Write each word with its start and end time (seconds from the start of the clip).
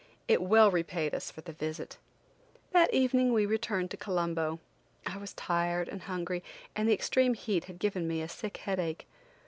It 0.27 0.41
well 0.41 0.71
repaid 0.71 1.13
us 1.13 1.29
for 1.29 1.41
the 1.41 1.51
visit. 1.53 1.99
That 2.71 2.91
evening 2.91 3.33
we 3.33 3.45
returned 3.45 3.91
to 3.91 3.97
Colombo. 3.97 4.59
I 5.05 5.17
was 5.17 5.35
tired 5.35 5.87
and 5.87 6.01
hungry 6.01 6.43
and 6.75 6.89
the 6.89 6.93
extreme 6.93 7.35
heat 7.35 7.65
had 7.65 7.77
given 7.77 8.07
me 8.07 8.23
a 8.23 8.27
sick 8.27 8.57
headache. 8.57 9.05